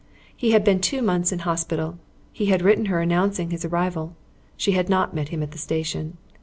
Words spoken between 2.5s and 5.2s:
written to her announcing his arrival. She had not